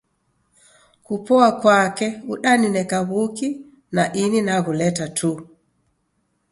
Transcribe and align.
Kupoa 1.05 1.49
kwake 1.59 2.07
udanineka 2.33 2.97
w'uki, 3.09 3.47
na 3.95 4.03
ini 4.23 4.39
naghuleta 4.47 5.05
tu. 5.17 5.31